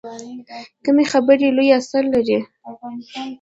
[0.83, 2.39] کمې خبرې، لوی اثر لري.